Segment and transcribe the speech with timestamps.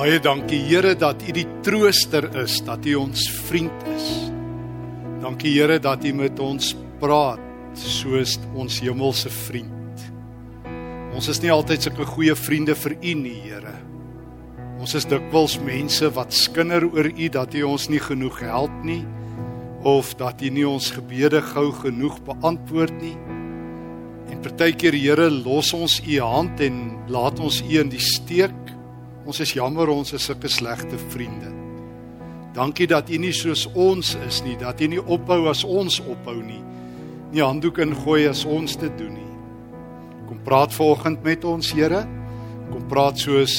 [0.00, 4.06] Baie dankie Here dat U die trooster is, dat U ons vriend is.
[5.20, 6.70] Dankie Here dat U met ons
[7.02, 7.42] praat
[7.76, 10.06] soos ons hemelse vriend.
[11.12, 13.74] Ons is nie altyd sulke goeie vriende vir U nie, Here.
[14.80, 19.02] Ons is dikwels mense wat skinder oor U dat U ons nie genoeg help nie
[19.84, 23.18] of dat U nie ons gebede gou genoeg beantwoord nie.
[24.32, 28.79] En partykeer Here, los ons U hand en laat ons U in die steek
[29.30, 31.52] Ons is jammer ons is sulke slegte vriende.
[32.50, 36.34] Dankie dat U nie soos ons is nie, dat U nie ophou as ons ophou
[36.42, 36.58] nie.
[37.30, 39.28] Nie handdoek ingooi as ons dit doen nie.
[40.26, 42.02] Kom praat vanoggend met ons, Here.
[42.72, 43.54] Kom praat soos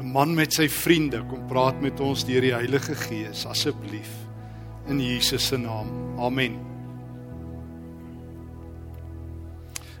[0.00, 1.24] 'n man met sy vriende.
[1.30, 4.12] Kom praat met ons deur die Heilige Gees asseblief.
[4.88, 5.88] In Jesus se naam.
[6.18, 6.73] Amen.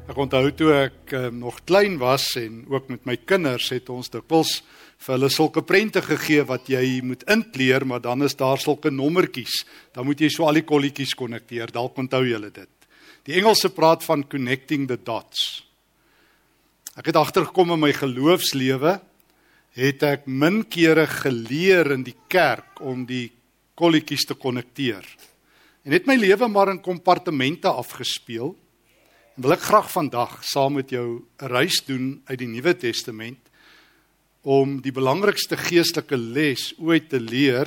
[0.04, 4.10] Ek onthou toe ek um, nog klein was en ook met my kinders het ons
[4.12, 4.58] dikwels
[5.00, 9.62] vir hulle sulke prente gegee wat jy moet inkleer, maar dan is daar sulke nommertjies.
[9.96, 11.72] Dan moet jy so al die kolletjies konnekteer.
[11.72, 12.88] Dalk onthou julle dit.
[13.24, 15.64] Die Engelse praat van connecting the dots.
[17.00, 18.98] Ek het agtergekom in my geloofslewe
[19.74, 23.30] het ek min kere geleer in die kerk om die
[23.74, 25.02] kolletjies te konnekteer.
[25.88, 28.52] En het my lewe maar in kompartemente afgespeel.
[29.34, 33.38] Wil ek graag vandag saam met jou 'n reis doen uit die Nuwe Testament
[34.42, 37.66] om die belangrikste geestelike les ooit te leer.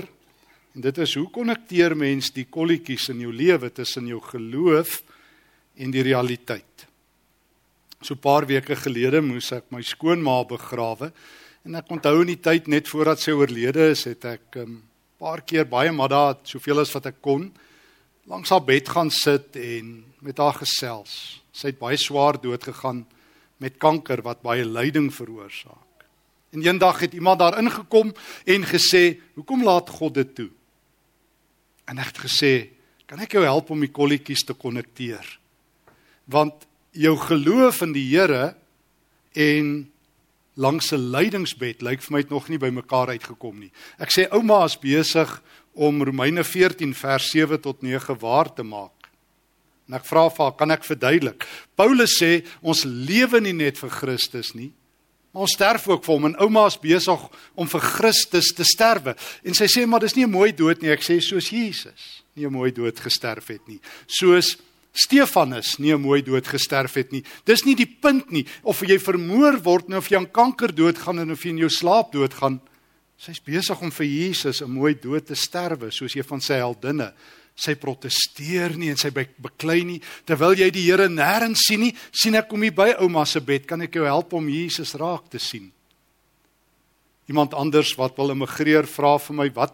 [0.76, 5.04] En dit is hoe konnekteer mens die kolletjies in jou lewe tussen jou geloof
[5.76, 6.88] en die realiteit.
[8.02, 11.12] So 'n paar weke gelede moes ek my skoonma begrawe
[11.66, 14.84] en ek onthou in die tyd net voordat sy oorlede is, het ek 'n um,
[15.20, 17.52] paar keer baie maar daar soveel as wat ek kon
[18.28, 21.42] langs haar bed gaan sit en met haar gesels.
[21.56, 23.06] Sy het baie swaar dood gegaan
[23.64, 26.06] met kanker wat baie lyding veroorsaak.
[26.52, 28.14] En eendag het iemand daar ingekom
[28.46, 30.50] en gesê, "Hoekom laat God dit toe?"
[31.86, 32.70] En ek het gesê,
[33.06, 35.40] "Kan ek jou help om die kolletjies te konnekteer?"
[36.26, 36.54] Want
[36.92, 38.56] jou geloof in die Here
[39.34, 39.92] en
[40.54, 43.72] langs 'n lydingsbed lyk vir my het nog nie by mekaar uitgekom nie.
[44.00, 45.42] Ek sê ouma is besig
[45.78, 48.98] om Romeine 14 vers 7 tot 9 waar te maak.
[49.88, 51.46] En ek vra vir haar, kan ek verduidelik?
[51.80, 54.74] Paulus sê ons lewe nie net vir Christus nie,
[55.32, 56.28] maar ons sterf ook vir hom.
[56.28, 57.24] En ouma is besig
[57.56, 59.16] om vir Christus te sterwe.
[59.48, 60.92] En sy sê maar dis nie 'n mooi dood nie.
[60.92, 63.80] Ek sê soos Jesus nie 'n mooi dood gesterf het nie.
[64.08, 64.58] Soos
[64.94, 67.24] Stefanus nie 'n mooi dood gesterf het nie.
[67.46, 71.32] Dis nie die punt nie of jy vermoor word of jy aan kanker doodgaan en
[71.32, 72.60] of jy in jou slaap doodgaan.
[73.18, 77.14] Sy's besig om vir Jesus 'n mooi dood te sterwe soos een van sy heldinne.
[77.56, 80.02] Sy protesteer nie en sy beklei nie.
[80.26, 83.66] Terwyl jy die Here nêrens sien nie sien ek kom hier by ouma se bed.
[83.66, 85.72] Kan ek jou help om Jesus raak te sien?
[87.28, 89.74] Iemand anders wat wil immigreer vra vir my wat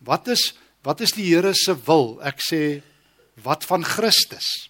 [0.00, 0.52] wat is
[0.84, 2.20] wat is die Here se wil?
[2.22, 2.82] Ek sê
[3.42, 4.68] wat van Christus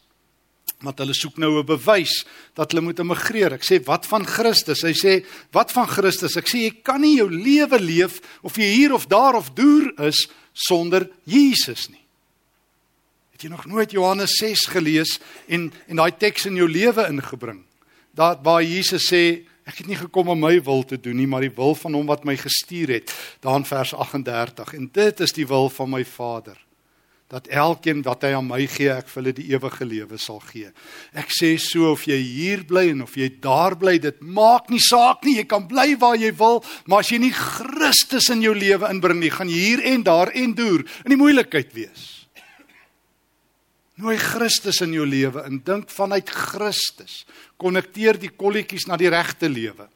[0.83, 3.53] want hulle soek nou 'n bewys dat hulle moet immigreer.
[3.53, 4.83] Ek sê wat van Christus?
[4.83, 6.37] Hy sê wat van Christus?
[6.37, 9.93] Ek sê jy kan nie jou lewe leef of jy hier of daar of deur
[10.09, 12.03] is sonder Jesus nie.
[13.43, 17.65] Jy nog nooit Johannes 6 gelees en en daai teks in jou lewe ingebring?
[18.15, 21.41] Daar waar Jesus sê ek het nie gekom om my wil te doen nie, maar
[21.41, 24.75] die wil van hom wat my gestuur het, daar in vers 38.
[24.75, 26.59] En dit is die wil van my Vader
[27.33, 30.69] dat elkeen wat hy aan my gee, ek vir hulle die ewige lewe sal gee.
[31.17, 34.83] Ek sê so of jy hier bly en of jy daar bly, dit maak nie
[34.85, 35.39] saak nie.
[35.39, 39.23] Jy kan bly waar jy wil, maar as jy nie Christus in jou lewe inbring
[39.23, 42.05] nie, gaan jy hier en daar en deur in die moeilikheid wees.
[44.03, 47.23] Nooi Christus in jou lewe en dink vanuit Christus.
[47.57, 49.89] Konnekteer die kolletjies na die regte lewe.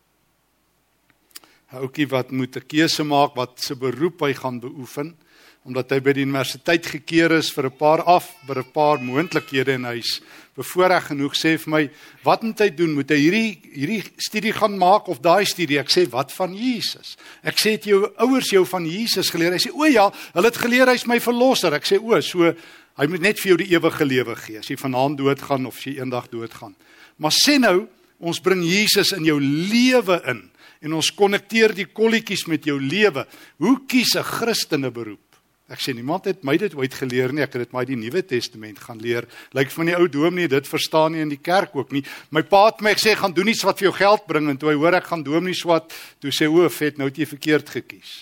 [1.67, 5.17] 'n Oukie wat moet 'n keuse maak wat se beroep hy gaan beoefen
[5.67, 9.75] omdat hy by die universiteit gekeer is vir 'n paar af vir 'n paar moontlikhede
[9.75, 10.21] en hy's
[10.57, 11.91] bevoorreg genoeg sê vir my
[12.25, 12.95] wat moet hy doen?
[12.95, 15.79] Moet hy hierdie hierdie studie gaan maak of daai studie?
[15.79, 17.17] Ek sê wat van Jesus?
[17.43, 19.53] Ek sê het jou ouers jou van Jesus geleer?
[19.53, 21.75] Hy sê o ja hulle het geleer hy's my verlosser.
[21.75, 22.55] Ek sê o so
[22.97, 24.61] Hy moet net vir jou die ewige lewe gee.
[24.63, 26.73] As jy vanaand doodgaan of jy eendag doodgaan.
[27.21, 30.47] Maar sê nou, ons bring Jesus in jou lewe in
[30.85, 33.27] en ons konnekteer die kolletjies met jou lewe.
[33.61, 35.26] Hoe kies 'n Christen 'n beroep?
[35.67, 37.43] Ek sê niemand het my dit ooit geleer nie.
[37.43, 39.27] Ek het dit maar die Nuwe Testament gaan leer.
[39.57, 42.05] Lyk van die ou dominee dit verstaan nie in die kerk ook nie.
[42.31, 44.71] My pa het my gesê gaan doen iets wat vir jou geld bring en toe
[44.71, 45.91] hy hoor ek gaan dominee swat,
[46.23, 48.15] toe sê o, vet, nou het jy verkeerd gekies.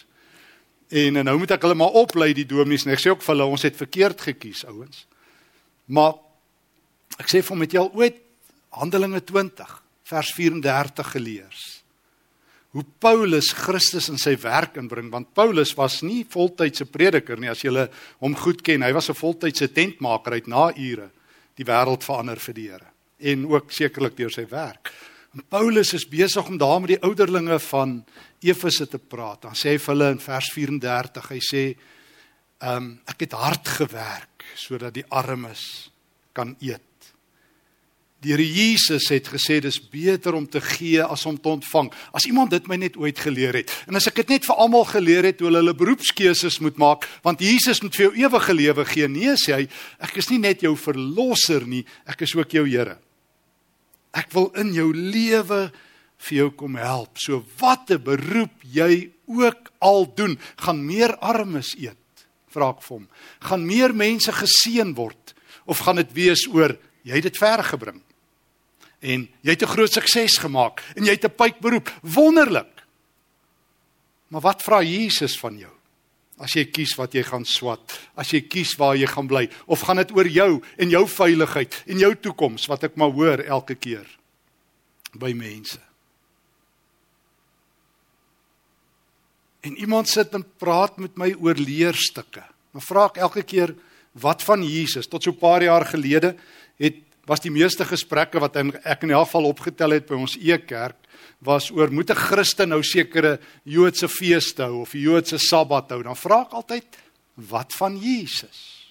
[0.95, 3.53] En nou moet ek hulle maar oplei die dominees en ek sê ook vir hulle
[3.53, 5.05] ons het verkeerd gekies ouens.
[5.93, 6.17] Maar
[7.21, 8.23] ek sê vir met jou ooit
[8.75, 9.69] Handelinge 20
[10.09, 11.84] vers 34 gelees.
[12.75, 17.63] Hoe Paulus Christus in sy werk inbring want Paulus was nie voltydse prediker nie as
[17.63, 17.87] jy
[18.21, 18.83] hom goed ken.
[18.83, 21.11] Hy was 'n voltydse tentmaker uit na ure
[21.57, 22.91] die wêreld verander vir die Here
[23.21, 24.93] en ook sekerlik deur sy werk.
[25.35, 28.05] En Paulus is besig om daar met die ouderlinge van
[28.43, 29.43] Efese te praat.
[29.43, 31.63] Dan sê hy vir hulle in vers 34 hy sê
[32.63, 35.91] um, ek het hard gewerk sodat die armes
[36.33, 36.83] kan eet
[38.25, 41.91] Die Here Jesus het gesê dis beter om te gee as om te ontvang.
[42.17, 43.73] As iemand dit my net ooit geleer het.
[43.85, 47.05] En as ek dit net vir almal geleer het hoe hulle hulle beroepskeuses moet maak,
[47.27, 49.09] want Jesus moet vir jou ewige lewe gee.
[49.13, 49.67] Nee sê hy,
[50.01, 52.97] ek is nie net jou verlosser nie, ek is ook jou Here.
[54.17, 55.69] Ek wil in jou lewe
[56.25, 57.21] vir jou kom help.
[57.21, 62.01] So watte beroep jy ook al doen, gaan meer armes eet.
[62.55, 63.07] Vra ek vir hom.
[63.45, 65.37] Gaan meer mense geseën word
[65.69, 68.01] of gaan dit wees oor jy het dit ver gebring?
[69.05, 71.93] En jy het 'n groot sukses gemaak en jy het 'n pyp beroep.
[72.03, 72.73] Wonderlik.
[74.29, 75.73] Maar wat vra Jesus van jou?
[76.39, 79.81] As jy kies wat jy gaan swat, as jy kies waar jy gaan bly, of
[79.81, 83.75] gaan dit oor jou en jou veiligheid en jou toekoms wat ek maar hoor elke
[83.75, 84.07] keer
[85.15, 85.79] by mense.
[89.63, 92.43] En iemand sit en praat met my oor leerstukke.
[92.73, 93.75] Dan vra ek elke keer
[94.13, 95.07] wat van Jesus?
[95.07, 96.37] Tot so 'n paar jaar gelede
[96.79, 100.97] het was die meeste gesprekke wat ek in elk geval opgetel het by ons e-kerk
[101.45, 106.17] was oor moet 'n Christen nou sekere Joodse feeste hou of Joodse Sabbat hou dan
[106.17, 106.87] vra ek altyd
[107.37, 108.85] wat van Jesus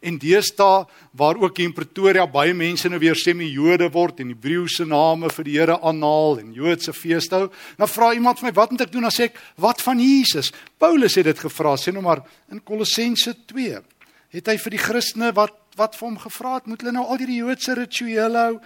[0.00, 5.28] En deesdae waar ook in Pretoria baie mense nou weer semi-Jode word en Hebreëse name
[5.34, 8.80] vir die Here aanhaal en Joodse feeste hou, dan vra iemand vir my, "Wat moet
[8.80, 12.22] ek doen?" Dan sê ek, "Wat van Jesus?" Paulus het dit gevra, sê nou maar
[12.50, 13.82] in Kolossense 2.
[14.30, 17.20] Het hy vir die Christene wat wat vir hom gevra het, moet hulle nou al
[17.22, 18.56] hierdie Joodse rituele hou?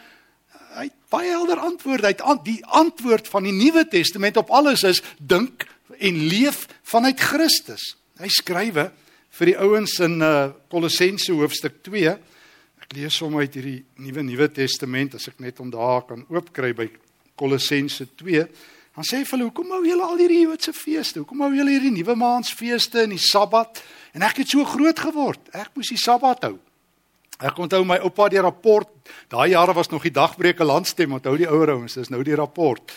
[0.75, 2.09] Hy het baie helder antwoorde.
[2.09, 5.67] Hy het die antwoord van die Nuwe Testament op alles is dink
[6.01, 7.93] en leef vanuit Christus.
[8.19, 8.89] Hy skrywe
[9.35, 12.17] vir die ouens in uh, Kolossense hoofstuk 2.
[12.83, 16.73] Ek lees hom uit hierdie Nuwe Nuwe Testament as ek net om daar kan oopkry
[16.77, 16.89] by
[17.39, 18.49] Kolossense 2.
[18.95, 21.19] Dan sê hy vir hulle, "Hoekom hou julle al hierdie Joodse feeste?
[21.19, 23.83] Hoekom hou julle hierdie nuwe maansfeeste en die Sabbat?"
[24.15, 25.41] En ek het so groot geword.
[25.53, 26.59] Ek moes die Sabbat hou.
[27.41, 28.89] Ek onthou my oupa die rapport.
[29.29, 32.93] Daai jare was nog die dagbreuke landstem, onthou die ouer ouens, dis nou die rapport.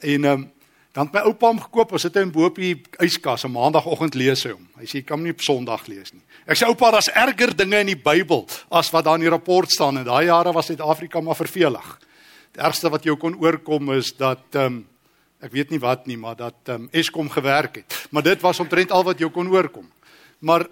[0.00, 0.52] En ehm um,
[0.96, 2.72] dan het my oupa hom gekoop, ons het hom bo op die
[3.04, 4.66] yskas, 'n maandagooggend lees hy hom.
[4.80, 6.22] Hy sê jy kan nie op Sondag lees nie.
[6.46, 9.70] Ek sê oupa, daar's erger dinge in die Bybel as wat daar in die rapport
[9.70, 11.98] staan en daai jare was Suid-Afrika maar vervelig.
[12.52, 14.86] Die ergste wat jou kon oorkom is dat ehm um,
[15.40, 18.08] ek weet nie wat nie, maar dat ehm um, Eskom gewerk het.
[18.10, 19.90] Maar dit was omtrent al wat jou kon oorkom.
[20.38, 20.68] Maar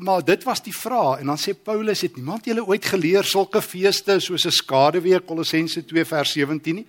[0.00, 3.60] Maar dit was die vraag en dan sê Paulus het niemand julle ooit geleer sulke
[3.60, 6.86] feeste soos 'n skaduwee Kolossense 2 vers 17 nie.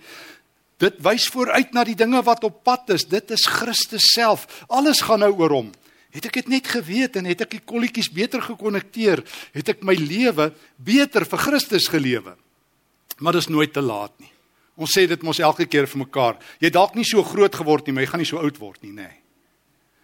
[0.78, 3.04] Dit wys vooruit na die dinge wat op pad is.
[3.04, 4.64] Dit is Christus self.
[4.68, 5.70] Alles gaan nou oor hom.
[6.10, 9.22] Het ek dit net geweet en het ek die kolletjies beter gekonnekteer,
[9.52, 12.36] het ek my lewe beter vir Christus gelewe.
[13.18, 14.32] Maar dit is nooit te laat nie.
[14.76, 16.38] Ons sê dit mos elke keer vir mekaar.
[16.60, 18.92] Jy dalk nie so groot geword nie, maar jy gaan nie so oud word nie,
[18.92, 19.08] nê.
[19.08, 19.18] Nee.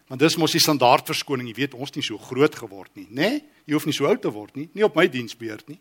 [0.09, 1.49] Want dis mos die standaard verskoning.
[1.50, 3.29] Jy weet ons nie so groot geword nie, né?
[3.29, 3.44] Nee?
[3.69, 5.76] Jy hoef nie so oud te word nie, nie op my diensbeurt nie.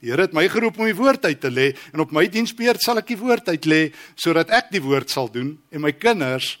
[0.00, 2.80] Die Here het my geroep om die woord uit te lê en op my diensbeurt
[2.84, 3.80] sal ek die woord uit lê
[4.12, 6.58] sodat ek die woord sal doen en my kinders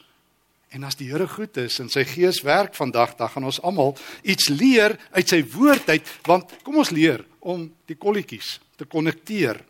[0.72, 3.92] en as die Here goed is en sy gees werk vandag dan gaan ons almal
[4.24, 9.60] iets leer uit sy woord uit want kom ons leer om die kolletjies te konnekteer.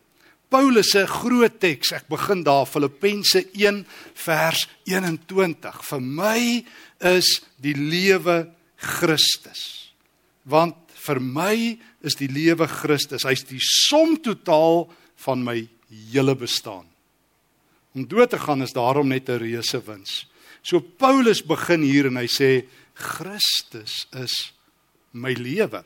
[0.48, 3.82] Paulus se groot teks, ek begin daar Filippense 1
[4.26, 5.80] vers 21.
[5.90, 6.40] Vir my
[7.02, 8.44] is die lewe
[8.78, 9.90] Christus.
[10.46, 10.76] Want
[11.06, 11.56] vir my
[12.06, 13.26] is die lewe Christus.
[13.26, 14.86] Hy's die som totaal
[15.26, 15.58] van my
[16.12, 16.86] hele bestaan.
[17.96, 20.26] Om dood te gaan is daarom net 'n reuse wins.
[20.62, 24.52] So Paulus begin hier en hy sê Christus is
[25.12, 25.84] my lewe.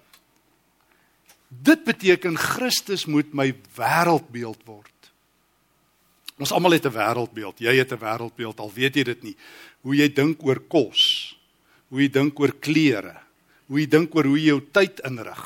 [1.50, 4.86] Dit beteken Christus moet my wêreldbeeld word.
[6.40, 7.58] Ons almal het 'n wêreldbeeld.
[7.58, 9.36] Jy het 'n wêreldbeeld al weet jy dit nie
[9.82, 11.00] hoe jy dink oor kos,
[11.90, 13.16] hoe jy dink oor klere,
[13.68, 15.42] hoe jy dink oor hoe jy jou tyd inrig,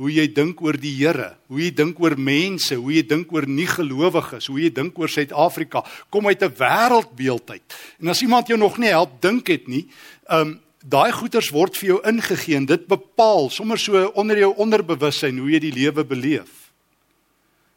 [0.00, 3.46] hoe jy dink oor die Here, hoe jy dink oor mense, hoe jy dink oor
[3.46, 7.62] nie gelowiges, hoe jy dink oor Suid-Afrika, kom uit 'n wêreldbeeld uit.
[8.00, 9.88] En as iemand jou nog nie help dink het nie,
[10.28, 15.38] um daai goeters word vir jou ingegee en dit bepaal sommer so onder jou onderbewussyn
[15.38, 16.70] hoe jy die lewe beleef.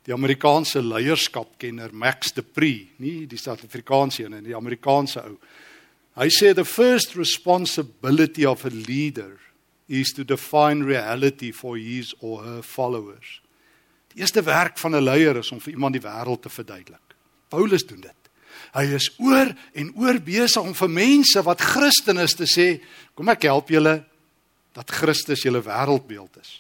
[0.04, 5.38] Die Amerikaanse leierskapkenner Max de Pree, nie die Suid-Afrikaanse een, die Amerikaanse ou.
[6.20, 9.40] Hy sê the first responsibility of a leader
[9.88, 13.40] is to define reality for his or her followers.
[14.14, 17.16] Die eerste werk van 'n leier is om vir iemand die wêreld te verduidelik.
[17.50, 18.23] Paulus doen dit.
[18.74, 22.68] Hy is oor en oor besig om vir mense wat Christen is te sê,
[23.16, 24.00] kom ek help julle
[24.74, 26.58] dat Christus julle wêreldbeeld is.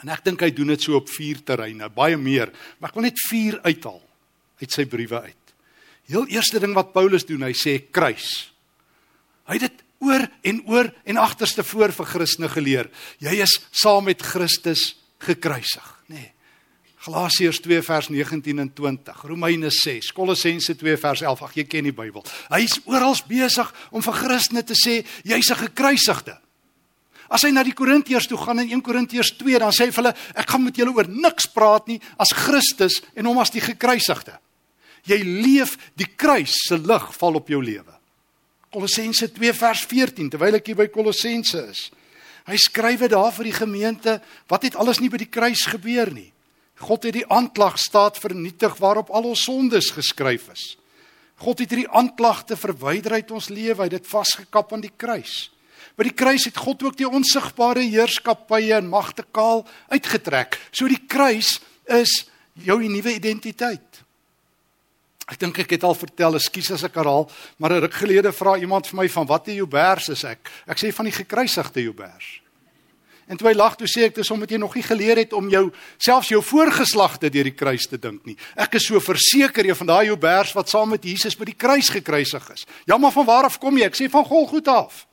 [0.00, 3.08] En ek dink hy doen dit so op vier terreine, baie meer, maar ek wil
[3.08, 4.00] net vier uithaal
[4.62, 5.54] uit sy briewe uit.
[6.10, 8.50] Heel eerste ding wat Paulus doen, hy sê kruis.
[9.50, 12.90] Hy het dit oor en oor en agterste voor vir Christene geleer.
[13.20, 16.22] Jy is saam met Christus gekruisig, nê.
[16.22, 16.36] Nee.
[17.00, 21.42] Galasiërs 2 vers 19 en 20, Romeine 6, Kolossense 2 vers 11.
[21.46, 22.24] Ag jy ken die Bybel.
[22.52, 26.36] Hy's oral besig om vir Christene te sê jy's 'n gekruisigde.
[27.30, 30.02] As hy na die Korintiërs toe gaan in 1 Korintiërs 2, dan sê hy vir
[30.02, 33.60] hulle ek gaan met julle oor niks praat nie as Christus en hom as die
[33.60, 34.38] gekruisigde.
[35.06, 37.94] Jy leef die kruis se lig val op jou lewe.
[38.70, 41.90] Kolossense 2 vers 14 terwyl ek hier by Kolossense is.
[42.46, 46.12] Hy skryf dit daar vir die gemeente, wat het alles nie by die kruis gebeur
[46.12, 46.32] nie.
[46.80, 50.64] God het die aanklagstaat vernietig waarop al ons sondes geskryf is.
[51.40, 55.48] God het hierdie aanklagte verwyder uit ons lewe, hy het dit vasgekap aan die kruis.
[55.96, 60.58] By die kruis het God ook die onsigbare heerskappye en magte kaal uitgetrek.
[60.72, 61.58] So die kruis
[61.88, 62.24] is
[62.60, 64.00] jou nuwe identiteit.
[65.30, 68.56] Ek dink ek het al vertel, ekskuus as ek herhaal, maar 'n ruk gelede vra
[68.58, 70.50] iemand vir my van watter Jobers is ek?
[70.66, 72.40] Ek sê van die gekruisigde Jobers.
[73.30, 75.46] En toe hy lag, toe sê ek dis omdat jy nog nie geleer het om
[75.52, 75.68] jou
[76.02, 78.34] selfs jou voorgeslagte deur die kruis te dink nie.
[78.58, 81.92] Ek is so verseker jy van daai Jobers wat saam met Jesus by die kruis
[81.94, 82.66] gekruisig is.
[82.90, 83.86] Ja, maar van waar af kom jy?
[83.86, 85.04] Ek sê van Golgotha af.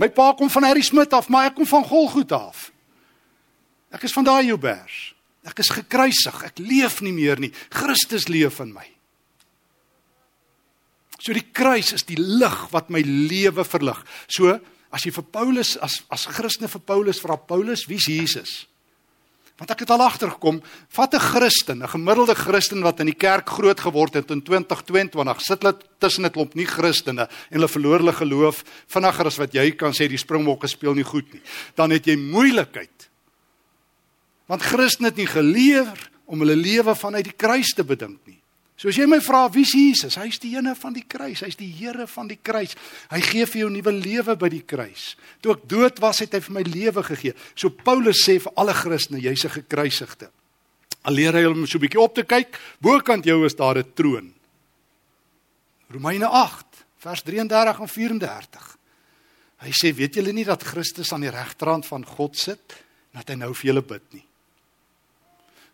[0.00, 2.70] My pa kom van Harry Smit af, maar ek kom van Golgotha af.
[3.92, 5.10] Ek is van daai Jobers.
[5.44, 6.40] Ek is gekruisig.
[6.48, 7.52] Ek leef nie meer nie.
[7.76, 8.86] Christus leef in my.
[11.20, 14.00] So die kruis is die lig wat my lewe verlig.
[14.32, 14.56] So
[14.90, 18.66] as jy vir Paulus as as Christene vir Paulus vra Paulus, wie's Jesus?
[19.60, 23.48] Want ek het al agtergekom, vat 'n Christen, 'n gemiddelde Christen wat in die kerk
[23.48, 27.98] groot geword het in 2022, sit hulle tussen 'n klomp nie Christene en hulle verloor
[27.98, 31.42] hulle geloof vinniger as wat jy kan sê die springbokke speel nie goed nie.
[31.76, 33.10] Dan het jy moeilikheid
[34.50, 35.86] Want Christen het nie geleer
[36.26, 38.39] om hulle lewe vanuit die kruis te bedink nie.
[38.80, 40.16] So as jy my vra wie is Jesus?
[40.16, 41.42] Hy's die ene van die kruis.
[41.44, 42.72] Hy's die Here van die kruis.
[43.10, 45.10] Hy gee vir jou nuwe lewe by die kruis.
[45.44, 47.34] Toe ek dood was, het hy vir my lewe gegee.
[47.52, 50.30] So Paulus sê vir alle Christene, jy's 'n gekruisigde.
[51.04, 53.92] Al leer hy hom so 'n bietjie op te kyk, bokant jou is daar 'n
[53.94, 54.32] troon.
[55.90, 58.76] Romeine 8 vers 33 en 34.
[59.58, 62.72] Hy sê, weet julle nie dat Christus aan die regterhand van God sit
[63.12, 64.29] en dat hy nou vir julle bid nie?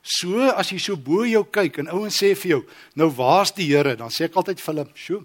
[0.07, 2.61] So as jy so bo jou kyk en ouens sê vir jou,
[2.95, 3.97] nou waar's die Here?
[3.99, 5.25] Dan sê ek altyd vir hulle, "Sjoe,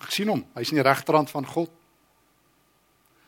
[0.00, 0.44] ek sien hom.
[0.54, 1.70] Hy's in die regterhand van God."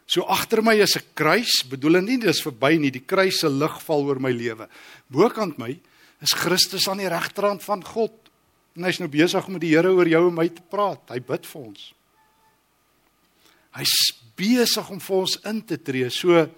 [0.07, 3.81] So agter my is 'n kruis, bedoel nie dis verby nie, die kruis se lig
[3.83, 4.69] val oor my lewe.
[5.11, 5.81] Bokant my
[6.21, 8.13] is Christus aan die regterhand van God.
[8.77, 11.01] En hy's nou besig om met die Here oor jou en my te praat.
[11.09, 11.93] Hy bid vir ons.
[13.75, 16.11] Hy's besig om vir ons in te tree.
[16.11, 16.49] So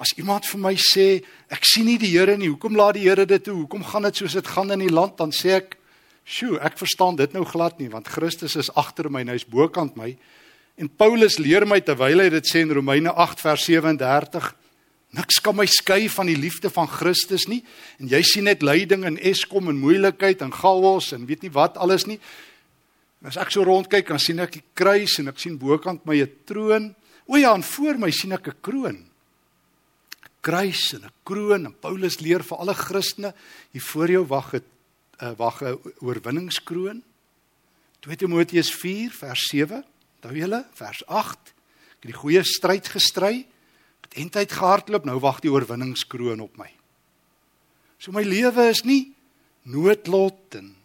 [0.00, 1.20] As iemand vir my sê,
[1.52, 3.58] ek sien nie die Here nie, hoekom laat die Here dit toe?
[3.58, 5.18] Hoekom gaan dit soos dit gaan in die land?
[5.18, 5.76] Dan sê ek,
[6.24, 9.96] "Sjoe, ek verstaan dit nou glad nie, want Christus is agter my en hy's bokant
[9.96, 10.16] my."
[10.78, 14.54] En Paulus leer my terwyl hy dit sê in Romeine 8 vers 37,
[15.12, 17.62] niks kan my skei van die liefde van Christus nie.
[17.98, 21.76] En jy sien net lyding en Eskom en moeilikheid en chaos en weet nie wat
[21.76, 22.18] alles nie.
[23.22, 26.30] As ek so rondkyk, dan sien ek die kruis en ek sien bokant my 'n
[26.46, 26.94] troon.
[27.28, 29.09] O ja, en voor my sien ek 'n kroon
[30.40, 33.34] kruis en 'n kroon en Paulus leer vir alle Christene
[33.72, 34.64] hier voor jou wag 'n
[35.22, 37.02] uh, wag 'n oorwinningskroon.
[38.00, 39.84] 2 Timoteus 4 vers 7.
[40.16, 41.38] Onthou julle vers 8.
[42.00, 43.46] Ek het die goeie stryd gestry.
[44.00, 46.70] Ek het eintlik gehardloop, nou wag die oorwinningskroon op my.
[47.98, 49.12] So my lewe is nie
[49.62, 50.76] noodlot en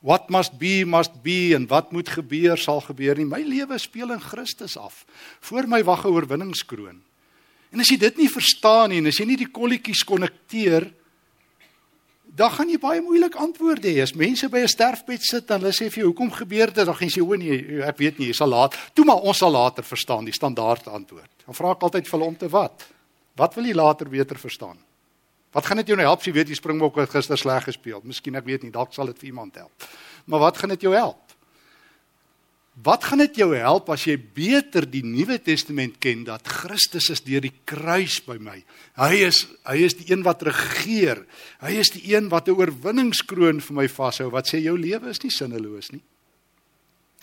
[0.00, 3.24] what must be must be en wat moet gebeur sal gebeur nie.
[3.24, 5.04] My lewe speel in Christus af.
[5.40, 7.00] Voor my wag 'n oorwinningskroon.
[7.70, 10.90] En as jy dit nie verstaan nie en as jy nie die kolletjies konnekteer
[12.30, 14.02] dan gaan jy baie moeilik antwoorde hê.
[14.02, 16.94] As mense by 'n sterfbed sit en hulle sê vir jou hoekom gebeur dit, dan
[16.94, 18.74] gaan jy sê o nee, ek weet nie, jy sal laat.
[18.94, 21.30] Toe maar ons sal later verstaan die standaard antwoord.
[21.46, 22.86] Dan vra ek altyd vir hulle om te wat?
[23.36, 24.78] Wat wil jy later beter verstaan?
[25.52, 28.00] Wat gaan dit jou nou help as jy weet die Springbok het gister sleg gespeel?
[28.04, 29.72] Miskien ek weet nie, dalk sal dit vir iemand help.
[30.26, 31.29] Maar wat gaan dit jou help?
[32.80, 37.20] Wat gaan dit jou help as jy beter die Nuwe Testament ken dat Christus is
[37.26, 38.56] deur die kruis by my.
[38.96, 41.24] Hy is hy is die een wat regeer.
[41.60, 44.30] Hy is die een wat 'n oorwinningskroon vir my vashou.
[44.30, 46.00] Wat sê jou lewe is nie sinneloos nie.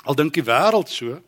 [0.05, 1.21] Al dink die wêreld so.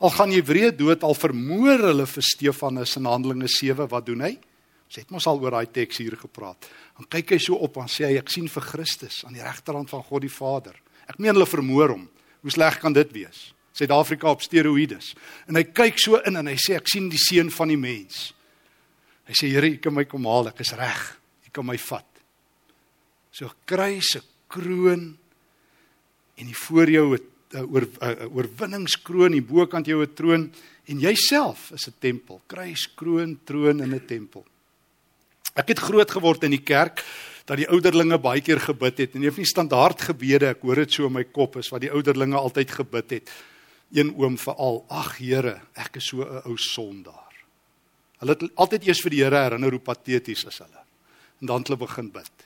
[0.00, 4.20] Al gaan jy wreed dood al vermoor hulle vir Stefanus in Handelinge 7, wat doen
[4.20, 4.38] hy?
[4.86, 6.68] Ons het mos al oor daai teks hier gepraat.
[6.98, 9.90] Dan kyk hy so op en sê hy ek sien vir Christus aan die regterhand
[9.90, 10.76] van God die Vader.
[11.08, 12.08] Ek meen hulle vermoor hom.
[12.42, 13.52] Hoe sleg kan dit wees?
[13.76, 15.14] Suid-Afrika op steroïdes.
[15.48, 18.32] En hy kyk so in en hy sê ek sien die seun van die mens.
[19.26, 21.02] Hy sê Here, U kan my kom haal, ek is reg.
[21.46, 22.08] U kan my vat.
[23.36, 25.10] So kry se kroon
[26.36, 27.20] en die voor jou 'n
[27.72, 30.52] oor 'n oorwinningskroon, die bokant jou 'n troon
[30.86, 32.40] en jouself is 'n tempel.
[32.46, 34.44] Kruis, kroon, troon in 'n tempel.
[35.54, 37.04] Ek het groot geword in die kerk
[37.46, 39.14] dat die ouderlinge baie keer gebid het.
[39.14, 41.92] En nie van standaard gebede ek hoor dit so in my kop is wat die
[41.92, 43.30] ouderlinge altyd gebid het.
[43.94, 47.34] Een oom veral ag Here ek is so 'n ou sondaar.
[48.18, 50.82] Hulle het altyd eers vir die Here herinner hoe pateties is hulle.
[51.40, 52.45] En dan het hulle begin bid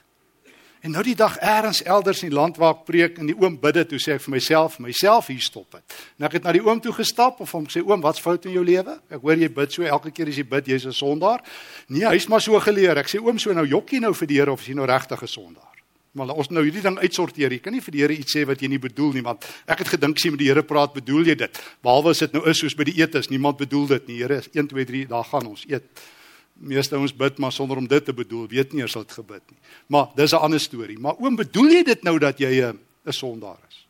[0.81, 3.57] en nou die dag eers elders in die land waar ek preek en die oom
[3.61, 6.55] bid dit toe sê ek vir myself myself hier stop dit en ek het na
[6.57, 9.37] die oom toe gestap of hom sê oom wat's fout in jou lewe ek hoor
[9.37, 11.43] jy bid so elke keer as jy bid jy's 'n sondaar
[11.89, 14.51] nee hy's maar so geleer ek sê oom so nou jokkie nou vir die Here
[14.51, 15.71] of is jy nou regtig 'n sondaar
[16.11, 17.53] Maar ons nou hierdie ding uitsorteer.
[17.55, 19.85] Jy kan nie vir die Here iets sê wat jy nie bedoel nie, want ek
[19.85, 21.59] het gedink as jy met die Here praat, bedoel jy dit.
[21.83, 24.17] Behalwe as dit nou is soos by die eetes, niemand bedoel dit nie.
[24.19, 25.87] Here, 1 2 3, daar gaan ons eet.
[26.61, 29.57] Meeste ons bid maar sonder om dit te bedoel, weet nie eers wat gebid nie.
[29.87, 30.99] Maar dis 'n ander storie.
[30.99, 32.77] Maar oom, bedoel jy dit nou dat jy 'n
[33.11, 33.85] sondaar is?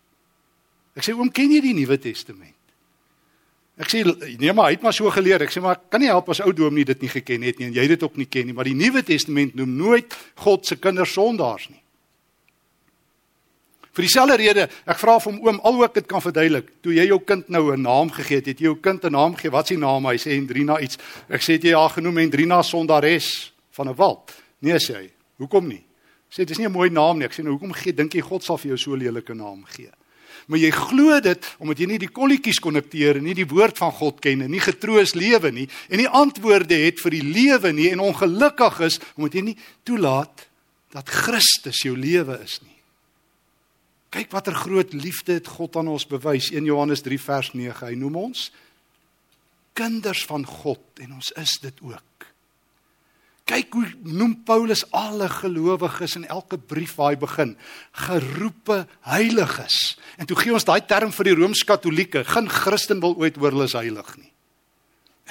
[0.95, 2.55] Ek sê oom, ken jy die Nuwe Testament?
[3.81, 4.03] Ek sê
[4.37, 5.41] nee maar hy het maar so geleer.
[5.41, 7.67] Ek sê maar kan nie help as ou dom nie dit nie geken het nie
[7.67, 10.75] en jy dit ook nie ken nie, maar die Nuwe Testament noem nooit God se
[10.75, 11.81] kinders sondaars nie.
[13.91, 16.69] Vir dieselfde rede, ek vra vir hom oom alhoewel dit kan verduidelik.
[16.83, 19.36] Toe jy jou kind nou 'n naam gegee het, het jy jou kind 'n naam
[19.36, 19.51] gegee.
[19.51, 20.05] Wat is die naam?
[20.05, 20.98] Hy sê Hendrina iets.
[21.29, 24.31] Ek sê jy ja genoem Hendrina Sondares van 'n wald.
[24.62, 25.12] Nee sê hy.
[25.38, 25.83] Hoekom nie?
[26.29, 27.25] Sê dis nie 'n mooi naam nie.
[27.25, 29.65] Ek sê nou hoekom gee dink jy God sal vir jou so 'n lelike naam
[29.65, 29.91] gee?
[30.48, 33.91] Maar jy glo dit omdat jy nie die kolletjies konnekteer en nie die woord van
[33.91, 37.89] God ken en nie getroos lewe nie en nie antwoorde het vir die lewe nie
[37.91, 40.48] en ongelukkig is omdat jy nie toelaat
[40.91, 42.70] dat Christus jou lewe is nie.
[44.11, 46.49] Kyk watter groot liefde het God aan ons bewys.
[46.51, 47.87] 1 Johannes 3 vers 9.
[47.87, 48.49] Hy noem ons
[49.77, 52.25] kinders van God en ons is dit ook.
[53.47, 57.55] Kyk hoe noem Paulus alle gelowiges in elke brief waar hy begin,
[58.05, 59.95] geroepe heiliges.
[60.19, 62.24] En toe gee ons daai term vir die rooms-katolieke.
[62.27, 64.29] Geen Christen wil ooit hoor hulle is heilig nie.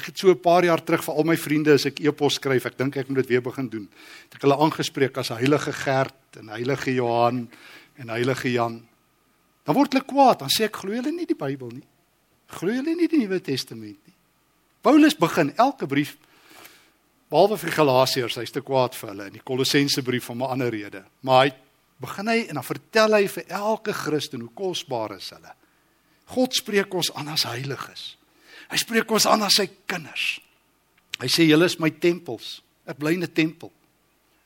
[0.00, 2.66] Ek het so 'n paar jaar terug vir al my vriende as ek e-pos skryf,
[2.66, 3.88] ek dink ek moet dit weer begin doen.
[4.24, 7.48] Het ek hulle aangespreek as heilige Gert en heilige Johan
[7.96, 8.80] en heilige Jan.
[9.64, 11.86] Dan word hulle kwaad, dan sê ek glo hulle nie die Bybel nie.
[12.50, 14.16] Glo hulle nie die Nuwe Testament nie.
[14.82, 16.16] Paulus begin elke brief
[17.30, 20.70] behalwe vir Galasiërs, hy's te kwaad vir hulle in die Kolossense brief om 'n ander
[20.70, 21.04] rede.
[21.22, 21.52] Maar hy
[22.00, 25.52] begin hy en dan vertel hy vir elke Christen hoe kosbaar is hulle.
[26.26, 28.16] God spreek ons aan as heiliges.
[28.70, 30.40] Hy spreek ons aan as sy kinders.
[31.20, 32.62] Hy sê julle is my tempels.
[32.86, 33.70] Ek bly in 'n tempel.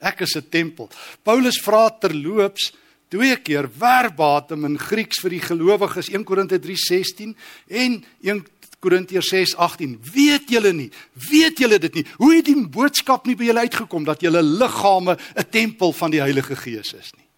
[0.00, 0.90] Ek is 'n tempel.
[1.22, 2.72] Paulus vra terloops
[3.08, 7.36] twee keer verbatim in Grieks vir die gelowiges 1 Korinte 3:16
[7.68, 8.44] en 1
[8.84, 9.96] Korintiërs 6:18.
[10.12, 10.90] Weet julle nie?
[11.30, 12.06] Weet julle dit nie?
[12.20, 16.20] Hoe het die boodskap nie by julle uitgekom dat julle liggame 'n tempel van die
[16.20, 17.28] Heilige Gees is nie?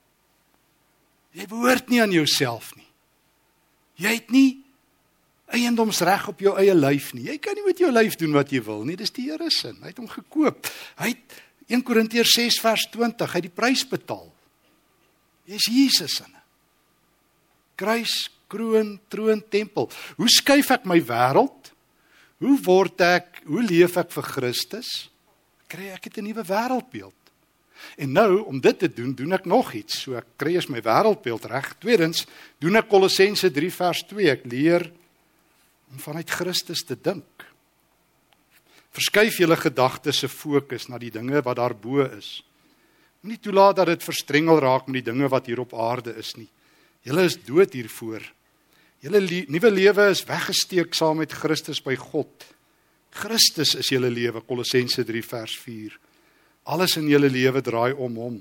[1.32, 2.88] Jy behoort nie aan jouself nie.
[3.94, 4.64] Jy het nie
[5.46, 7.28] eiendomsreg op jou eie lyf nie.
[7.28, 8.96] Jy kan nie met jou lyf doen wat jy wil nie.
[8.96, 9.68] Dis die Here se.
[9.68, 10.66] Hy het hom gekoop.
[10.96, 14.35] Hy het 1 Korintiërs 6 vers 20, hy het die prys betaal.
[15.46, 16.32] Jy's Jesus in.
[17.78, 18.14] Kruis,
[18.50, 19.90] kroon, troon, tempel.
[20.18, 21.72] Hoe skuif ek my wêreld?
[22.42, 24.90] Hoe word ek, hoe leef ek vir Christus?
[25.70, 27.14] Kry ek 'n nuwe wêreldbeeld.
[27.96, 30.00] En nou om dit te doen, doen ek nog iets.
[30.02, 31.74] So ek kry eers my wêreldbeeld reg.
[31.78, 32.26] Tweedens,
[32.58, 34.30] doen ek Kolossense 3 vers 2.
[34.30, 34.90] Ek leer
[35.92, 37.46] om vanuit Christus te dink.
[38.92, 42.42] Verskuif julle gedagtes se fokus na die dinge wat daarbo is
[43.24, 46.48] Moenie toelaat dat dit verstrengel raak met die dinge wat hier op aarde is nie.
[47.06, 48.24] Julle is dood hiervoor.
[49.04, 49.20] Julle
[49.52, 52.46] nuwe lewe is weggesteek saam met Christus by God.
[53.16, 55.98] Christus is julle lewe Kolossense 3 vers 4.
[56.72, 58.40] Alles in julle lewe draai om hom.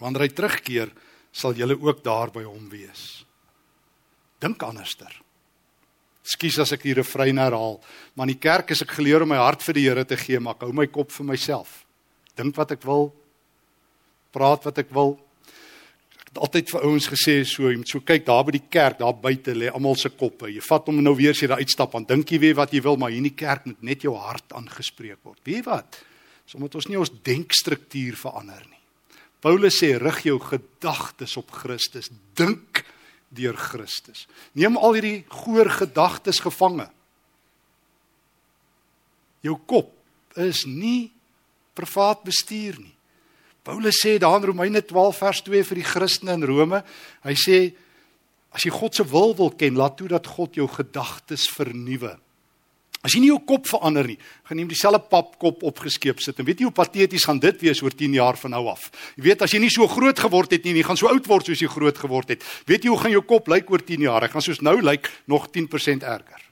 [0.00, 0.92] Wanneer hy terugkeer,
[1.32, 3.24] sal julle ook daar by hom wees.
[4.40, 5.12] Dink anderster.
[6.24, 7.80] Ekskuus as ek die refrein herhaal,
[8.14, 10.38] maar in die kerk is ek geleer om my hart vir die Here te gee,
[10.38, 11.80] maar ek hou my kop vir myself.
[12.38, 13.10] Dink wat ek wil,
[14.34, 15.16] praat wat ek wil.
[16.20, 19.00] Ek het altyd vir ouens gesê so, jy moet so kyk daar by die kerk,
[19.00, 20.50] daar buite lê almal se koppe.
[20.52, 22.82] Jy vat hom nou weer as jy daar uitstap, dan dink jy weer wat jy
[22.86, 25.40] wil, maar hier in die kerk moet net jou hart aangespreek word.
[25.46, 25.98] Weet wat?
[26.50, 28.78] Sommige ons nie ons denkstruktuur verander nie.
[29.40, 32.10] Paulus sê rig jou gedagtes op Christus.
[32.36, 32.82] Dink
[33.32, 34.26] deur Christus.
[34.58, 36.88] Neem al hierdie goeie gedagtes gevange.
[39.46, 39.94] Jou kop
[40.36, 41.08] is nie
[41.78, 42.96] privaat bestuur nie.
[43.64, 46.82] Paulus sê daar in Romeine 12 vers 2 vir die Christene in Rome,
[47.26, 47.60] hy sê
[48.50, 52.16] As jy God se wil wil ken, laat toe dat God jou gedagtes vernuwe.
[53.00, 56.36] As jy nie jou kop verander nie, gaan jy met dieselfde papkop opgeskeep sit.
[56.36, 58.90] En weet jy hoe pateties gaan dit wees oor 10 jaar van nou af?
[59.16, 61.48] Jy weet as jy nie so groot geword het nie, jy gaan so oud word
[61.48, 62.44] soos jy groot geword het.
[62.68, 64.26] Weet jy hoe gaan jou kop lyk oor 10 jaar?
[64.26, 66.44] Hy gaan soos nou lyk nog 10% erger.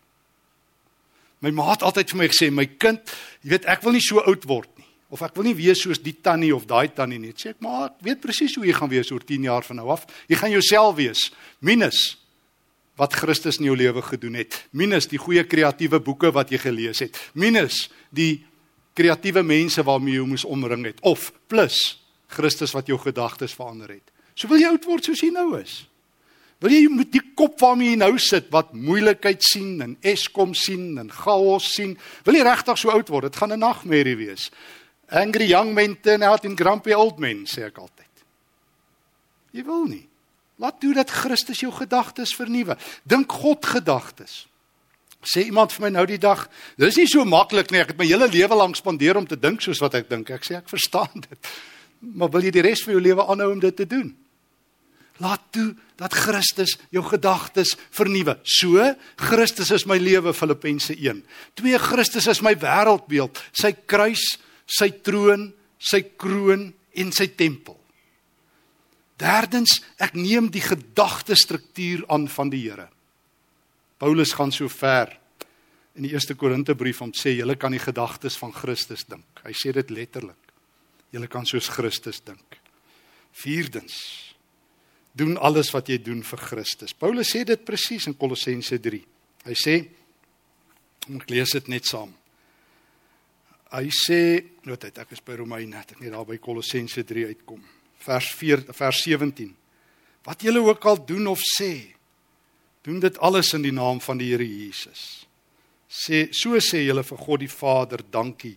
[1.44, 3.12] My ma het altyd vir my gesê, my kind,
[3.44, 4.70] jy weet ek wil nie so oud word
[5.08, 7.32] of ek wil nie wees soos die tannie of daai tannie nie.
[7.32, 9.88] Sê ek, maar ek weet presies hoe jy gaan wees oor 10 jaar van nou
[9.94, 10.04] af.
[10.28, 11.28] Jy gaan jouself wees
[11.64, 12.18] minus
[12.98, 14.58] wat Christus in jou lewe gedoen het.
[14.76, 17.16] Minus die goeie kreatiewe boeke wat jy gelees het.
[17.38, 18.44] Minus die
[18.98, 24.10] kreatiewe mense waarmee jy moes omring het of plus Christus wat jou gedagtes verander het.
[24.34, 25.86] So wil jy oud word soos jy nou is.
[26.58, 30.98] Wil jy met die kop waarmee jy nou sit wat moeilikheid sien en Eskom sien
[30.98, 31.94] en chaos sien,
[32.26, 33.30] wil jy regtig so oud word?
[33.30, 34.50] Dit gaan 'n nagmerrie wees.
[35.08, 38.24] Angry young men turn out in grumpy old men, sê ek altyd.
[39.56, 40.04] Jy wil nie.
[40.58, 42.76] Laat toe dat Christus jou gedagtes vernuwe.
[43.08, 44.44] Dink God gedagtes.
[45.24, 46.44] Sê iemand vir my nou die dag,
[46.78, 47.80] dis nie so maklik nie.
[47.82, 50.30] Ek het my hele lewe lank spandeer om te dink soos wat ek dink.
[50.34, 51.52] Ek sê ek verstaan dit.
[52.14, 54.12] Maar wil jy die res van jou lewe aanhou om dit te doen?
[55.18, 58.36] Laat toe dat Christus jou gedagtes vernuwe.
[58.46, 58.84] So,
[59.18, 61.24] Christus is my lewe Filippense 1.
[61.58, 64.36] 2 Christus is my wêreldbeeld, sy kruis,
[64.68, 67.78] sy troon, sy kroon en sy tempel.
[69.18, 72.86] Derdens, ek neem die gedagtestruktuur aan van die Here.
[73.98, 75.16] Paulus gaan so ver
[75.98, 79.42] in die eerste Korintebrief om sê julle kan die gedagtes van Christus dink.
[79.42, 80.52] Hy sê dit letterlik.
[81.10, 82.60] Julle kan soos Christus dink.
[83.34, 83.96] Vierdens,
[85.18, 86.94] doen alles wat jy doen vir Christus.
[86.94, 89.00] Paulus sê dit presies in Kolossense 3.
[89.48, 89.76] Hy sê
[91.08, 92.12] ek lees dit net saam.
[93.68, 94.20] Hy sê,
[94.64, 97.60] nou dit ek is by Romeine, ek net daar by Kolossense 3 uitkom.
[98.00, 99.50] Vers 4 vers 17.
[100.24, 101.72] Wat julle ook al doen of sê,
[102.86, 105.26] doen dit alles in die naam van die Here Jesus.
[105.88, 108.56] Sê so sê julle vir God die Vader dankie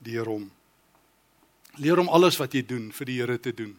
[0.00, 0.46] deur hom.
[1.80, 3.74] Leer hom alles wat jy doen vir die Here te doen.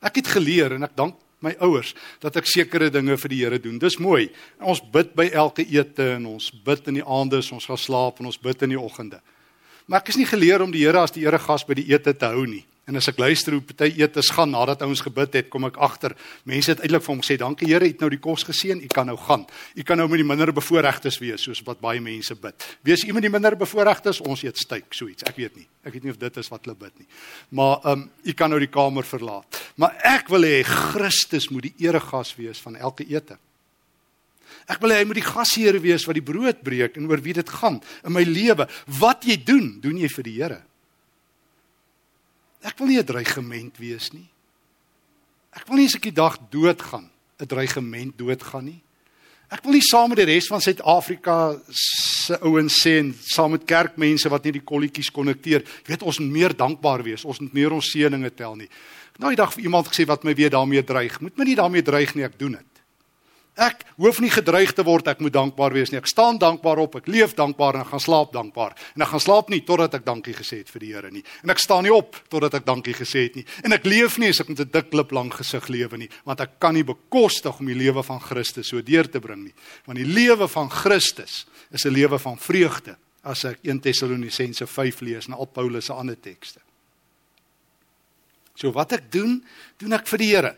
[0.00, 3.60] Ek het geleer en ek dank my ouers dat ek sekere dinge vir die Here
[3.60, 3.78] doen.
[3.80, 4.28] Dis mooi.
[4.60, 8.20] Ons bid by elke ete en ons bid in die aande as ons gaan slaap
[8.20, 9.20] en ons bid in die oggende.
[9.90, 12.12] Maar ek is nie geleer om die Here as die Here gas by die ete
[12.14, 12.62] te hou nie.
[12.86, 16.14] En as ek luister hoe party etes gaan nadat ouens gebid het, kom ek agter.
[16.46, 18.82] Mense het eintlik vir hom gesê, "Dankie Here, het nou die kos geseën.
[18.82, 19.46] U kan nou gaan.
[19.76, 22.78] U kan nou met die minder bevoorregtes wees soos wat baie mense bid.
[22.82, 25.22] Wees u met die minder bevoorregtes, ons eet styk, so iets.
[25.22, 25.66] Ek weet nie.
[25.84, 27.06] Ek weet nie of dit is wat hulle bid nie.
[27.50, 29.72] Maar ehm um, u kan nou die kamer verlaat.
[29.76, 33.38] Maar ek wil hê Christus moet die eregas wees van elke ete.
[34.68, 37.34] Ek wil hê hy moet die gasheer wees wat die brood breek en oor wie
[37.36, 38.68] dit gaan in my lewe.
[39.00, 40.60] Wat jy doen, doen jy vir die Here.
[42.62, 44.28] Ek wil nie 'n dreigement wees nie.
[45.56, 47.10] Ek wil nie as ek die dag doodgaan,
[47.40, 48.82] 'n dreigement doodgaan nie.
[49.50, 53.66] Ek wil nie saam met die res van Suid-Afrika se ouens sê en saam met
[53.66, 57.72] kerkmense wat nie die kolletjies konnekteer, weet ons moet meer dankbaar wees, ons moet meer
[57.72, 58.68] ons seëninge tel nie.
[59.18, 61.82] Nou die dag vir iemand gesê wat my weer daarmee dreig, moet my nie daarmee
[61.82, 62.69] dreig nie, ek doen dit.
[63.60, 65.98] Ek hoef nie gedreig te word ek moet dankbaar wees nie.
[66.00, 68.72] Ek staan dankbaar op, ek leef dankbaar en ek gaan slaap dankbaar.
[68.96, 71.20] En ek gaan slaap nie totdat ek dankie gesê het vir die Here nie.
[71.44, 73.44] En ek staan nie op totdat ek dankie gesê het nie.
[73.60, 76.40] En ek leef nie as ek met 'n dik klip lank gesig lewe nie, want
[76.40, 79.54] ek kan nie bekostig om die lewe van Christus so deur te bring nie.
[79.84, 85.00] Want die lewe van Christus is 'n lewe van vreugde as ek 1 Tessalonisense 5
[85.00, 86.60] lees en al Paulus se ander tekste.
[88.54, 89.44] So wat ek doen,
[89.76, 90.56] doen ek vir die Here.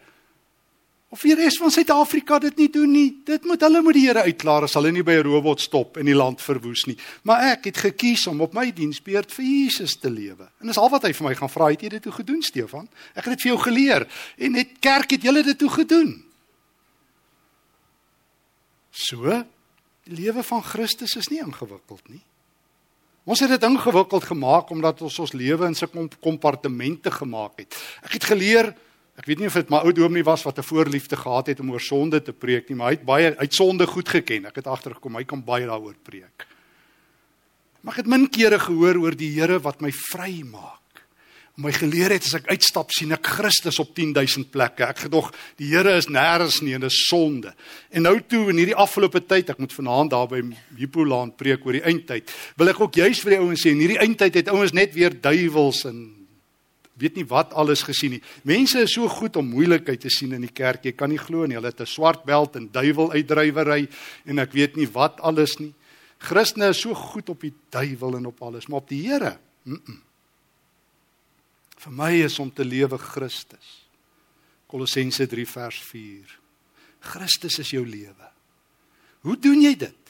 [1.13, 3.09] Of die res van Suid-Afrika dit nie doen nie.
[3.29, 6.07] Dit moet hulle met die Here uitklaar as hulle nie by 'n robot stop en
[6.09, 6.97] die land verwoes nie.
[7.25, 10.49] Maar ek het gekies om op my diensbeurt vir Jesus te lewe.
[10.61, 12.89] En dis al wat hy vir my gaan vra, het jy dit toe gedoen, Stefan?
[13.15, 16.25] Ek het dit vir jou geleer en net kerk het julle dit toe gedoen.
[18.91, 19.45] So,
[20.05, 22.23] die lewe van Christus is nie ingewikkeld nie.
[23.25, 27.77] Ons het dit ingewikkeld gemaak omdat ons ons lewe in sulke kompartemente gemaak het.
[28.03, 28.75] Ek het geleer
[29.23, 31.71] Ek weet nie of dit my ou dominee was wat 'n voorliefde gehad het om
[31.71, 34.47] oor sonde te preek nie, maar hy het baie uit sonde goed geken.
[34.47, 36.47] Ek het agtergekom hy kan baie daaroor preek.
[37.83, 40.81] Maar ek het min kere gehoor oor die Here wat my vry maak.
[41.55, 44.89] My geleer het as ek uitstap sien ek Christus op 10000 plekke.
[44.89, 47.55] Ek gedog die Here is nêrens nie en dis sonde.
[47.91, 50.43] En nou toe in hierdie afgelope tyd, ek moet vanaand daar by
[50.77, 52.29] Hippolaan preek oor die eindtyd.
[52.57, 55.15] Wil ek ook juis vir die ouens sê in hierdie eindtyd het ouens net weer
[55.15, 56.22] duiwels en
[57.03, 58.23] weet nie wat alles gesien nie.
[58.47, 60.85] Mense is so goed om moeilikheid te sien in die kerk.
[60.87, 61.59] Jy kan nie glo nie.
[61.59, 63.89] Hulle het 'n swart beld en duiwel uitdrywery
[64.27, 65.75] en ek weet nie wat alles nie.
[66.19, 69.39] Christene is so goed op die duiwel en op alles, maar op die Here.
[69.65, 70.01] Mm -mm.
[71.83, 73.89] Vir my is om te lewe Christus.
[74.67, 76.39] Kolossense 3 vers 4.
[77.01, 78.31] Christus is jou lewe.
[79.21, 80.02] Hoe doen jy dit?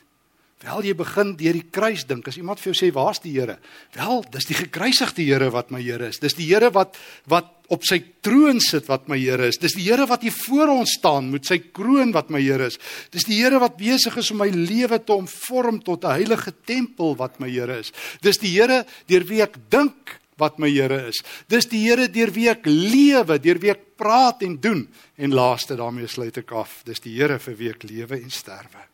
[0.62, 2.28] Wel jy begin deur die kruis dink.
[2.30, 3.56] As iemand vir jou sê waar's die Here?
[3.96, 6.20] Wel, dis die gekruisigde Here wat my Here is.
[6.22, 6.98] Dis die Here wat
[7.30, 9.58] wat op sy troon sit wat my Here is.
[9.58, 12.78] Dis die Here wat hier voor ons staan met sy kroon wat my Here is.
[13.10, 17.16] Dis die Here wat besig is om my lewe te omvorm tot 'n heilige tempel
[17.18, 17.90] wat my Here is.
[18.22, 21.22] Dis die Here deur wie ek dink wat my Here is.
[21.48, 24.86] Dis die Here deur wie ek lewe, deur wie ek praat en doen.
[25.18, 26.82] En laaste daarmee sluit ek af.
[26.84, 28.91] Dis die Here vir wie ek lewe en sterwe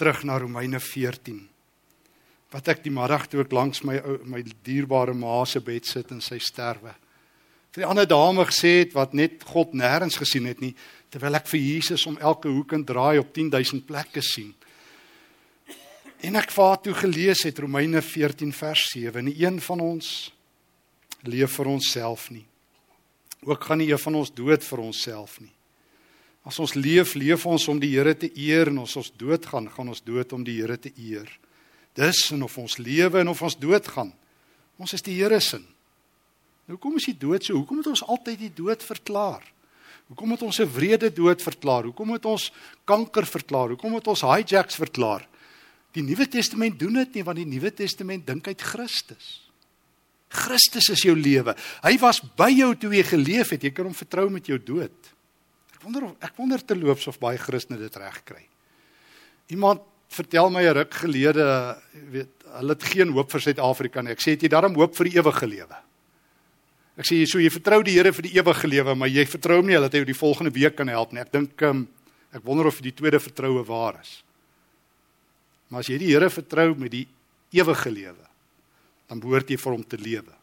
[0.00, 1.42] terug na Romeine 14.
[2.50, 6.22] Wat ek die middag toe ek langs my my dierbare ma se bed sit en
[6.24, 6.94] sy sterwe.
[7.70, 10.72] Vir die ander dame gesê het wat net God nêrens gesien het nie,
[11.12, 14.50] terwyl ek vir Jesus om elke hoek en draai op 10000 plekke sien.
[16.26, 19.24] En ek vaar toe gelees het Romeine 14 vers 7.
[19.24, 20.32] Nie een van ons
[21.28, 22.46] leef vir onsself nie.
[23.44, 25.52] Ook gaan nie een van ons dood vir onsself nie.
[26.50, 29.92] As ons leef, leef ons om die Here te eer en as ons doodgaan, gaan
[29.92, 31.28] ons dood om die Here te eer.
[31.94, 34.10] Dis en of ons lewe en of ons doodgaan,
[34.80, 35.60] ons is die Here se.
[36.66, 37.54] Nou hoekom is die dood so?
[37.58, 39.46] Hoekom moet ons altyd die dood verklaar?
[40.10, 41.84] Hoekom moet ons 'n wrede dood verklaar?
[41.84, 42.50] Hoekom moet ons
[42.84, 43.68] kanker verklaar?
[43.74, 45.26] Hoekom moet ons hijacks verklaar?
[45.92, 49.50] Die Nuwe Testament doen dit nie want die Nuwe Testament dink uit Christus.
[50.28, 51.54] Christus is jou lewe.
[51.82, 53.62] Hy was by jou toe jy geleef het.
[53.62, 55.10] Jy kan hom vertrou met jou dood.
[55.80, 58.42] Ek wonder of ek wonder te loops of baie Christene dit reg kry.
[59.48, 59.80] Iemand
[60.12, 61.80] vertel my 'n ruk gelede,
[62.12, 64.12] weet, hulle het geen hoop vir Suid-Afrika nie.
[64.12, 65.76] Ek sê jy daarom hoop vir die ewige lewe?
[66.98, 69.66] Ek sê so jy vertrou die Here vir die ewige lewe, maar jy vertrou hom
[69.66, 71.20] nie dat hy jou die volgende week kan help nie.
[71.20, 71.88] Ek dink um,
[72.30, 74.22] ek wonder of die tweede vertroue waar is.
[75.70, 77.06] Maar as jy die Here vertrou met die
[77.52, 78.28] ewige lewe,
[79.08, 80.34] dan behoort jy vir hom te lewe.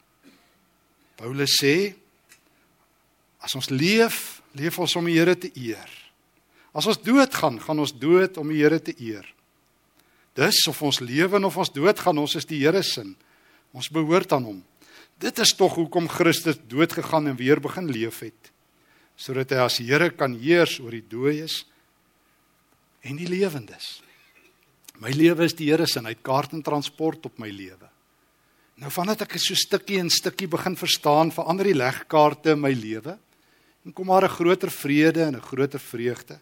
[1.16, 1.94] Paulus sê
[3.40, 5.90] as ons leef leef ons om die Here te eer.
[6.78, 9.26] As ons doodgaan, gaan ons dood om die Here te eer.
[10.38, 13.06] Dis of ons lewe of ons doodgaan, ons is die Here se.
[13.74, 14.60] Ons behoort aan hom.
[15.18, 18.52] Dit is tog hoekom Christus dood gegaan en weer begin leef het,
[19.18, 21.64] sodat hy as Here kan heers oor die dooies
[23.02, 24.02] en die lewendes.
[25.02, 27.90] My lewe is die Here se, hy het kaart en transport op my lewe.
[28.78, 33.18] Nou vandat ek so stukkie en stukkie begin verstaan, verander die legkaarte in my lewe
[33.88, 36.40] en kom maar 'n groter vrede en 'n groter vreugde.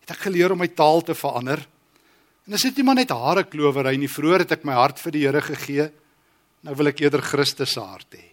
[0.00, 1.66] Het ek geleer om my taal te verander.
[2.46, 5.12] En as dit nie maar net hare klowery nie, vroeër het ek my hart vir
[5.12, 5.92] die Here gegee.
[6.62, 8.24] Nou wil ek eerder Christus se hart hê.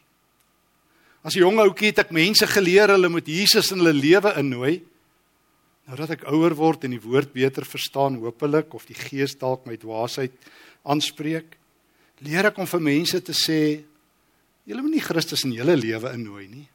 [1.24, 4.82] As 'n jong ouetjie het ek mense geleer hulle moet Jesus in hulle lewe innooi.
[5.88, 9.66] Nou dat ek ouer word en die woord beter verstaan, hopelik of die Gees dalk
[9.66, 10.32] my dwaasheid
[10.84, 11.58] aanspreek,
[12.20, 13.84] leer ek om vir mense te sê
[14.66, 16.68] julle moet nie Christus in julle lewe innooi nie.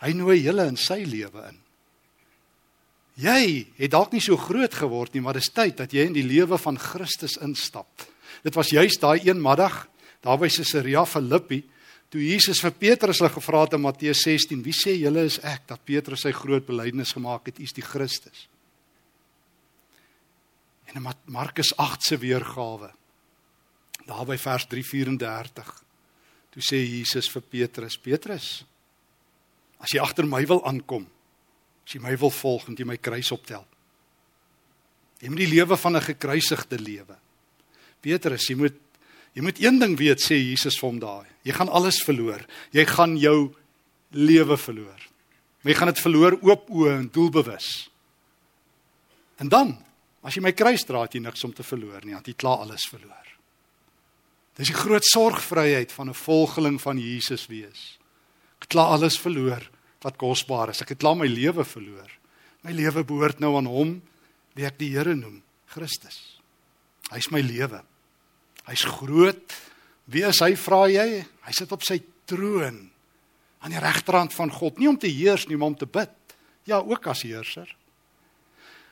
[0.00, 1.58] Hy nooi julle in sy lewe in.
[3.20, 3.42] Jy
[3.76, 6.56] het dalk nie so groot geword nie, maar dis tyd dat jy in die lewe
[6.60, 8.06] van Christus instap.
[8.46, 9.82] Dit was juis daai een middag
[10.24, 11.60] daar by Caesarea Philippi
[12.10, 15.66] toe Jesus vir Petrus hulle gevra het in Matteus 16, "Wie sê julle is ek?"
[15.68, 18.48] dat Petrus sy groot belydenis gemaak het, "U is die Christus."
[20.86, 22.90] En in Markus 8 se weergawe
[24.06, 25.84] daar by vers 3:34
[26.50, 28.64] toe sê Jesus vir Petrus, "Petrus,
[29.80, 31.06] As jy agter my wil aankom,
[31.86, 33.64] as jy my wil volg en jy my kruis optel.
[35.20, 37.16] Jy moet die lewe van 'n gekruisigde lewe.
[38.00, 38.76] Petrus, jy moet
[39.34, 41.26] jy moet een ding weet sê Jesus vir hom daai.
[41.44, 42.44] Jy gaan alles verloor.
[42.72, 43.54] Jy gaan jou
[44.10, 45.00] lewe verloor.
[45.62, 47.90] Jy gaan dit verloor oop oë en doelbewus.
[49.38, 49.78] En dan,
[50.22, 52.64] as jy my kruis dra, het jy niks om te verloor nie, want jy klaar
[52.64, 53.28] alles verloor.
[54.56, 57.99] Dis die groot sorgvryheid van 'n volgeling van Jesus wees.
[58.60, 59.64] Ek het klaar alles verloor
[60.04, 60.82] wat kosbaar is.
[60.84, 62.12] Ek het klaar my lewe verloor.
[62.60, 63.94] My lewe behoort nou aan hom
[64.58, 65.40] wie ek die Here noem,
[65.72, 66.18] Christus.
[67.08, 67.80] Hy's my lewe.
[68.68, 69.56] Hy's groot.
[70.10, 71.22] Wie is hy vra jy?
[71.24, 72.82] Hy sit op sy troon
[73.60, 76.12] aan die regterhand van God, nie om te heers nie, maar om te bid.
[76.68, 77.68] Ja, ook as heerser.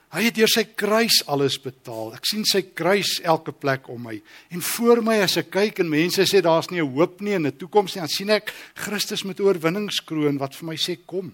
[0.08, 2.14] Hy het deur sy kruis alles betaal.
[2.16, 4.14] Ek sien sy kruis elke plek om my.
[4.54, 7.46] En voor my as ek kyk en mense sê daar's nie 'n hoop nie en
[7.46, 11.32] 'n toekoms nie, dan sien ek Christus met oorwinningskroon wat vir my sê kom.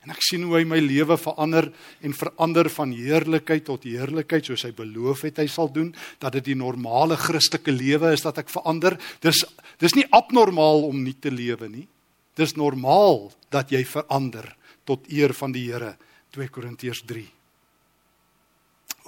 [0.00, 4.62] En ek sien hoe hy my lewe verander en verander van heerlikheid tot heerlikheid soos
[4.62, 8.48] hy beloof het hy sal doen, dat dit die normale Christelike lewe is dat ek
[8.48, 8.96] verander.
[9.20, 9.44] Dis
[9.78, 11.86] dis nie abnormaal om nie te lewe nie.
[12.34, 14.56] Dis normaal dat jy verander
[14.88, 15.96] tot eer van die Here.
[16.30, 17.26] 2 Korintiërs 3.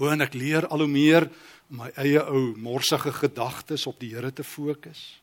[0.00, 1.28] O en ek leer al hoe meer
[1.70, 5.22] om my eie ou morsige gedagtes op die Here te fokus.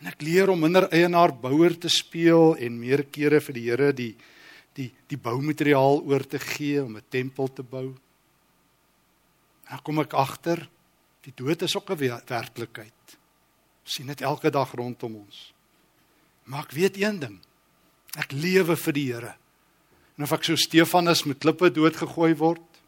[0.00, 3.92] En ek leer om minder eienaar bouer te speel en meer kere vir die Here
[3.92, 4.14] die
[4.78, 7.88] die die boumateriaal oor te gee om 'n tempel te bou.
[9.66, 10.68] En dan kom ek agter
[11.22, 12.94] die dood is ook 'n werklikheid.
[13.84, 15.52] sien dit elke dag rondom ons.
[16.44, 17.40] Maar ek weet een ding.
[18.16, 19.34] Ek lewe vir die Here.
[20.20, 22.80] En of ek so Stefanus met klippe doodgegooi word,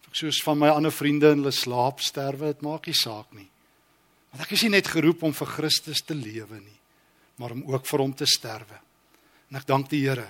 [0.00, 3.34] of ek soos van my ander vriende in hulle slaap sterwe, dit maak nie saak
[3.36, 3.44] nie.
[4.32, 6.78] Want ek is nie net geroep om vir Christus te lewe nie,
[7.36, 8.80] maar om ook vir hom te sterwe.
[9.52, 10.24] En ek dank die Here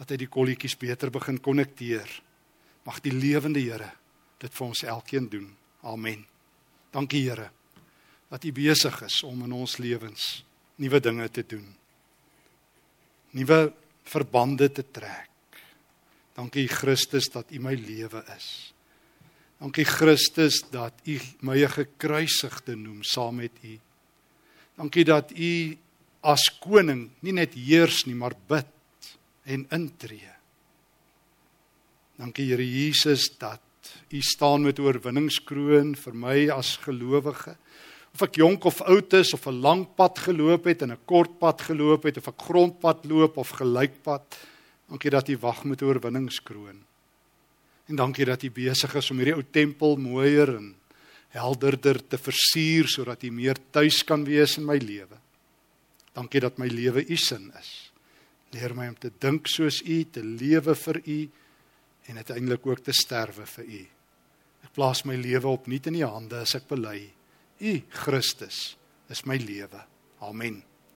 [0.00, 2.08] dat hy die kolletjies beter begin konnekteer.
[2.88, 3.92] Mag die lewende Here
[4.40, 5.50] dit vir ons elkeen doen.
[5.84, 6.24] Amen.
[6.96, 7.50] Dankie Here
[8.32, 10.46] dat U besig is om in ons lewens
[10.80, 11.68] nuwe dinge te doen.
[13.36, 13.66] Nuwe
[14.06, 15.30] verbande te trek.
[16.36, 18.48] Dankie Christus dat U my lewe is.
[19.58, 21.16] Dankie Christus dat U
[21.48, 23.76] my gekruisigde noem saam met U.
[24.76, 25.52] Dankie dat U
[26.26, 29.12] as koning nie net heers nie, maar bid
[29.46, 30.32] en intree.
[32.16, 33.62] Dankie Here Jesus dat
[34.12, 37.56] U staan met oorwinningskroon vir my as gelowige.
[38.16, 41.38] Of ek jonk of oud is of 'n lang pad geloop het en 'n kort
[41.38, 44.24] pad geloop het of ek grondpad loop of gelykpad,
[44.88, 46.80] dankie dat U wag met oorwinningskroon.
[47.88, 50.74] En dankie dat U besig is om hierdie ou tempel mooier en
[51.28, 55.20] helderder te versier sodat U meer tuis kan wees in my lewe.
[56.14, 57.92] Dankie dat my lewe U sin is.
[58.52, 61.28] Leer my om te dink soos U, te lewe vir U
[62.06, 63.86] en uiteindelik ook te sterwe vir U.
[64.64, 67.12] Ek plaas my lewe opnuut in U hande as ek bely.
[67.58, 68.76] U Christus
[69.08, 69.84] is my lewe.
[70.22, 70.62] Amen.